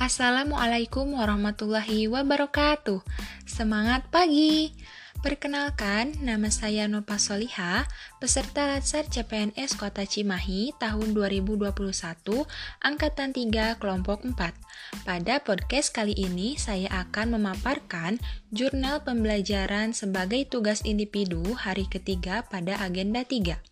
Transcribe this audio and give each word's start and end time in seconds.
Assalamualaikum 0.00 1.12
warahmatullahi 1.12 2.08
wabarakatuh. 2.08 3.04
Semangat 3.44 4.08
pagi. 4.08 4.72
Perkenalkan, 5.20 6.16
nama 6.24 6.48
saya 6.48 6.88
Nopa 6.88 7.20
Soliha, 7.20 7.84
peserta 8.16 8.64
Latsar 8.64 9.12
CPNS 9.12 9.76
Kota 9.76 10.08
Cimahi 10.08 10.72
tahun 10.80 11.12
2021, 11.12 11.76
Angkatan 12.80 13.36
3, 13.36 13.76
Kelompok 13.76 14.24
4. 14.24 15.04
Pada 15.04 15.36
podcast 15.44 15.92
kali 15.92 16.16
ini, 16.16 16.56
saya 16.56 16.88
akan 17.04 17.36
memaparkan 17.36 18.16
jurnal 18.48 19.04
pembelajaran 19.04 19.92
sebagai 19.92 20.48
tugas 20.48 20.80
individu 20.88 21.44
hari 21.52 21.84
ketiga 21.84 22.48
pada 22.48 22.80
agenda 22.80 23.20
3. 23.20 23.69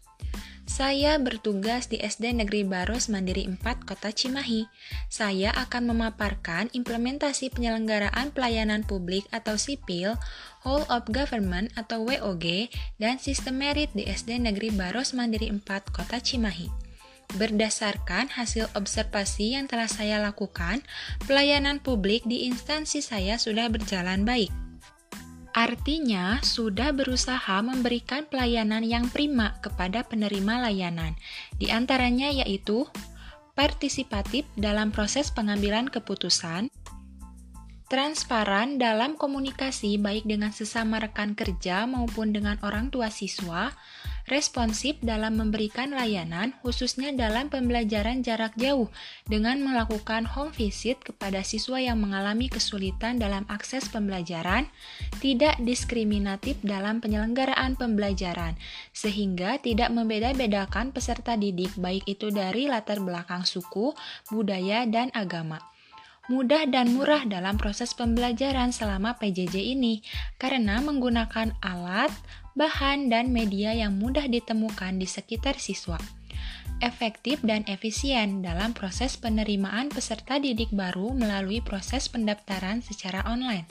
Saya 0.69 1.17
bertugas 1.17 1.89
di 1.89 1.97
SD 1.97 2.37
Negeri 2.45 2.61
Baros 2.61 3.09
Mandiri 3.09 3.49
4 3.49 3.89
Kota 3.89 4.13
Cimahi. 4.13 4.69
Saya 5.09 5.49
akan 5.57 5.97
memaparkan 5.97 6.69
implementasi 6.77 7.49
penyelenggaraan 7.57 8.37
pelayanan 8.37 8.85
publik 8.85 9.25
atau 9.33 9.57
sipil, 9.57 10.21
Whole 10.69 10.85
of 10.93 11.09
Government 11.09 11.73
atau 11.73 12.05
WOG, 12.05 12.69
dan 13.01 13.17
sistem 13.17 13.65
merit 13.65 13.89
di 13.97 14.05
SD 14.05 14.45
Negeri 14.45 14.69
Baros 14.69 15.17
Mandiri 15.17 15.49
4 15.49 15.65
Kota 15.89 16.21
Cimahi. 16.21 16.69
Berdasarkan 17.41 18.37
hasil 18.37 18.69
observasi 18.77 19.57
yang 19.57 19.73
telah 19.73 19.89
saya 19.89 20.21
lakukan, 20.21 20.85
pelayanan 21.25 21.81
publik 21.81 22.29
di 22.29 22.45
instansi 22.45 23.01
saya 23.01 23.41
sudah 23.41 23.73
berjalan 23.73 24.29
baik. 24.29 24.68
Artinya, 25.59 26.39
sudah 26.39 26.95
berusaha 26.95 27.59
memberikan 27.67 28.31
pelayanan 28.31 28.87
yang 28.87 29.11
prima 29.11 29.59
kepada 29.59 30.07
penerima 30.07 30.63
layanan, 30.63 31.19
di 31.59 31.67
antaranya 31.75 32.31
yaitu 32.31 32.87
partisipatif 33.59 34.47
dalam 34.55 34.95
proses 34.95 35.35
pengambilan 35.35 35.91
keputusan, 35.91 36.71
transparan 37.89 38.77
dalam 38.77 39.17
komunikasi 39.17 39.97
baik 39.97 40.29
dengan 40.29 40.53
sesama 40.53 41.01
rekan 41.01 41.33
kerja 41.33 41.89
maupun 41.89 42.37
dengan 42.37 42.61
orang 42.61 42.93
tua 42.93 43.09
siswa, 43.09 43.73
responsif 44.29 45.01
dalam 45.01 45.41
memberikan 45.41 45.97
layanan, 45.97 46.53
khususnya 46.61 47.17
dalam 47.17 47.49
pembelajaran 47.49 48.21
jarak 48.21 48.53
jauh, 48.61 48.93
dengan 49.25 49.65
melakukan 49.65 50.29
home 50.29 50.53
visit 50.53 51.01
kepada 51.01 51.41
siswa 51.41 51.81
yang 51.81 51.97
mengalami 51.97 52.53
kesulitan 52.53 53.17
dalam 53.17 53.49
akses 53.49 53.89
pembelajaran, 53.89 54.69
tidak 55.25 55.57
diskriminatif 55.65 56.61
dalam 56.61 57.01
penyelenggaraan 57.01 57.81
pembelajaran, 57.81 58.61
sehingga 58.93 59.57
tidak 59.65 59.89
membeda-bedakan 59.89 60.93
peserta 60.93 61.41
didik, 61.41 61.73
baik 61.81 62.05
itu 62.05 62.29
dari 62.29 62.69
latar 62.69 63.01
belakang 63.01 63.49
suku, 63.49 63.97
budaya, 64.29 64.85
dan 64.85 65.09
agama 65.17 65.65
mudah 66.29 66.69
dan 66.69 66.93
murah 66.93 67.25
dalam 67.25 67.57
proses 67.57 67.97
pembelajaran 67.97 68.69
selama 68.69 69.17
PJJ 69.17 69.75
ini 69.75 70.05
karena 70.37 70.79
menggunakan 70.85 71.57
alat, 71.65 72.13
bahan, 72.53 73.09
dan 73.09 73.33
media 73.33 73.73
yang 73.73 73.97
mudah 73.97 74.29
ditemukan 74.29 75.01
di 75.01 75.09
sekitar 75.09 75.57
siswa. 75.57 75.97
Efektif 76.79 77.43
dan 77.43 77.67
efisien 77.67 78.39
dalam 78.39 78.71
proses 78.71 79.19
penerimaan 79.19 79.91
peserta 79.91 80.39
didik 80.39 80.71
baru 80.71 81.11
melalui 81.11 81.59
proses 81.59 82.07
pendaftaran 82.07 82.85
secara 82.87 83.27
online. 83.27 83.67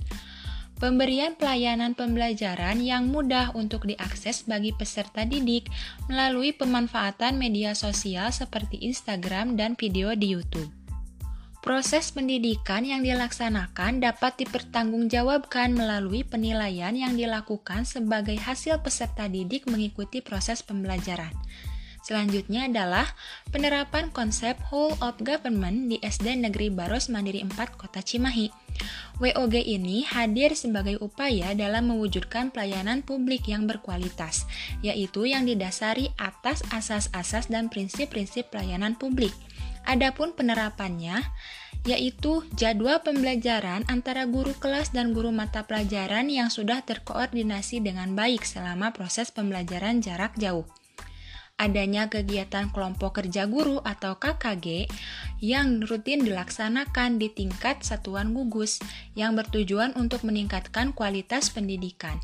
Pemberian 0.78 1.34
pelayanan 1.34 1.98
pembelajaran 1.98 2.86
yang 2.86 3.10
mudah 3.10 3.50
untuk 3.58 3.90
diakses 3.90 4.46
bagi 4.46 4.78
peserta 4.78 5.26
didik 5.26 5.66
melalui 6.06 6.54
pemanfaatan 6.54 7.34
media 7.40 7.74
sosial 7.74 8.30
seperti 8.30 8.86
Instagram 8.86 9.58
dan 9.58 9.74
video 9.74 10.14
di 10.14 10.38
YouTube. 10.38 10.77
Proses 11.58 12.14
pendidikan 12.14 12.86
yang 12.86 13.02
dilaksanakan 13.02 14.00
dapat 14.00 14.40
dipertanggungjawabkan 14.40 15.74
melalui 15.74 16.22
penilaian 16.22 16.94
yang 16.94 17.18
dilakukan 17.18 17.84
sebagai 17.84 18.38
hasil 18.38 18.80
peserta 18.86 19.26
didik 19.26 19.66
mengikuti 19.66 20.22
proses 20.22 20.62
pembelajaran. 20.62 21.34
Selanjutnya 22.08 22.72
adalah 22.72 23.04
penerapan 23.52 24.08
konsep 24.16 24.56
whole 24.72 24.96
of 25.04 25.20
government 25.20 25.92
di 25.92 26.00
SD 26.00 26.40
Negeri 26.40 26.72
Baros 26.72 27.12
Mandiri 27.12 27.44
4 27.44 27.52
Kota 27.76 28.00
Cimahi. 28.00 28.48
WOG 29.20 29.60
ini 29.60 30.08
hadir 30.08 30.56
sebagai 30.56 31.02
upaya 31.04 31.52
dalam 31.52 31.92
mewujudkan 31.92 32.54
pelayanan 32.54 33.04
publik 33.04 33.52
yang 33.52 33.68
berkualitas, 33.68 34.48
yaitu 34.80 35.28
yang 35.28 35.44
didasari 35.44 36.14
atas 36.16 36.64
asas-asas 36.72 37.52
dan 37.52 37.68
prinsip-prinsip 37.68 38.56
pelayanan 38.56 38.96
publik 38.96 39.36
Adapun 39.88 40.36
penerapannya 40.36 41.24
yaitu 41.88 42.44
jadwal 42.60 43.00
pembelajaran 43.00 43.88
antara 43.88 44.28
guru 44.28 44.52
kelas 44.60 44.92
dan 44.92 45.16
guru 45.16 45.32
mata 45.32 45.64
pelajaran 45.64 46.28
yang 46.28 46.52
sudah 46.52 46.84
terkoordinasi 46.84 47.80
dengan 47.80 48.12
baik 48.12 48.44
selama 48.44 48.92
proses 48.92 49.32
pembelajaran 49.32 50.04
jarak 50.04 50.36
jauh. 50.36 50.68
Adanya 51.56 52.12
kegiatan 52.12 52.70
kelompok 52.70 53.24
kerja 53.24 53.48
guru 53.48 53.80
atau 53.82 54.20
KKG 54.20 54.92
yang 55.42 55.82
rutin 55.82 56.22
dilaksanakan 56.22 57.18
di 57.18 57.32
tingkat 57.32 57.82
satuan 57.82 58.36
gugus 58.36 58.84
yang 59.16 59.34
bertujuan 59.34 59.96
untuk 59.96 60.28
meningkatkan 60.28 60.92
kualitas 60.92 61.50
pendidikan 61.50 62.20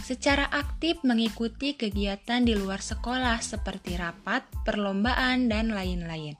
secara 0.00 0.50
aktif 0.50 1.00
mengikuti 1.06 1.78
kegiatan 1.78 2.42
di 2.42 2.58
luar 2.58 2.82
sekolah 2.82 3.38
seperti 3.38 3.94
rapat, 3.94 4.42
perlombaan, 4.66 5.46
dan 5.46 5.70
lain-lain. 5.70 6.34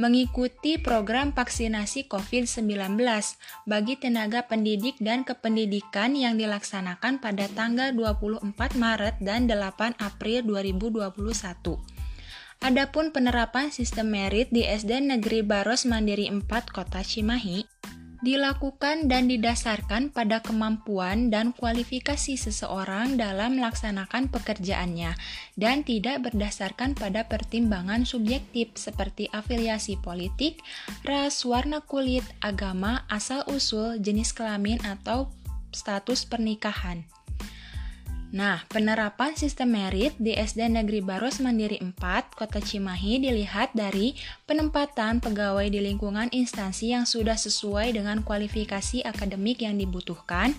Mengikuti 0.00 0.80
program 0.80 1.36
vaksinasi 1.36 2.08
COVID-19 2.08 2.96
bagi 3.68 3.94
tenaga 4.00 4.48
pendidik 4.48 4.96
dan 5.04 5.26
kependidikan 5.28 6.16
yang 6.16 6.40
dilaksanakan 6.40 7.20
pada 7.20 7.44
tanggal 7.52 7.92
24 7.92 8.56
Maret 8.56 9.20
dan 9.20 9.44
8 9.44 10.00
April 10.00 10.48
2021. 10.48 12.00
Adapun 12.60 13.08
penerapan 13.08 13.72
sistem 13.72 14.12
merit 14.12 14.52
di 14.52 14.68
SD 14.68 15.00
Negeri 15.00 15.40
Baros 15.40 15.88
Mandiri 15.88 16.28
4 16.28 16.44
Kota 16.68 17.00
Cimahi 17.00 17.79
dilakukan 18.20 19.08
dan 19.08 19.28
didasarkan 19.28 20.12
pada 20.12 20.44
kemampuan 20.44 21.32
dan 21.32 21.56
kualifikasi 21.56 22.36
seseorang 22.36 23.16
dalam 23.16 23.56
melaksanakan 23.60 24.28
pekerjaannya 24.28 25.16
dan 25.56 25.84
tidak 25.84 26.28
berdasarkan 26.28 26.92
pada 26.92 27.24
pertimbangan 27.28 28.04
subjektif 28.04 28.76
seperti 28.76 29.28
afiliasi 29.32 29.96
politik, 30.00 30.60
ras, 31.04 31.44
warna 31.48 31.80
kulit, 31.84 32.24
agama, 32.44 33.08
asal-usul, 33.08 34.00
jenis 34.00 34.36
kelamin, 34.36 34.80
atau 34.84 35.32
status 35.72 36.26
pernikahan. 36.26 37.06
Nah, 38.30 38.62
penerapan 38.70 39.34
sistem 39.34 39.74
merit 39.74 40.14
di 40.14 40.38
SD 40.38 40.70
Negeri 40.70 41.02
Baros 41.02 41.42
Mandiri 41.42 41.82
4, 41.82 41.98
Kota 42.38 42.62
Cimahi 42.62 43.18
dilihat 43.18 43.74
dari 43.74 44.14
penempatan 44.46 45.18
pegawai 45.18 45.66
di 45.66 45.82
lingkungan 45.82 46.30
instansi 46.30 46.94
yang 46.94 47.10
sudah 47.10 47.34
sesuai 47.34 47.90
dengan 47.90 48.22
kualifikasi 48.22 49.02
akademik 49.02 49.66
yang 49.66 49.74
dibutuhkan, 49.82 50.54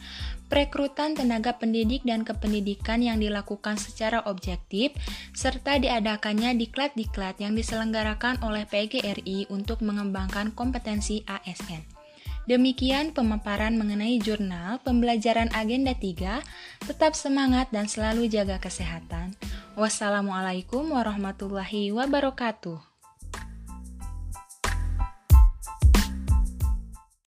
perekrutan 0.52 1.16
tenaga 1.16 1.56
pendidik 1.56 2.04
dan 2.04 2.28
kependidikan 2.28 3.00
yang 3.00 3.24
dilakukan 3.24 3.80
secara 3.80 4.20
objektif, 4.28 4.92
serta 5.32 5.80
diadakannya 5.80 6.60
diklat-diklat 6.60 7.40
yang 7.40 7.56
diselenggarakan 7.56 8.44
oleh 8.44 8.68
PGRI 8.68 9.48
untuk 9.48 9.80
mengembangkan 9.80 10.52
kompetensi 10.52 11.24
ASN. 11.24 12.01
Demikian 12.50 13.14
pemaparan 13.14 13.78
mengenai 13.78 14.18
jurnal 14.18 14.82
pembelajaran 14.82 15.54
agenda 15.54 15.94
3. 15.94 16.42
Tetap 16.90 17.14
semangat 17.14 17.70
dan 17.70 17.86
selalu 17.86 18.28
jaga 18.28 18.58
kesehatan. 18.58 19.38
Wassalamualaikum 19.78 20.90
warahmatullahi 20.90 21.94
wabarakatuh. 21.94 22.91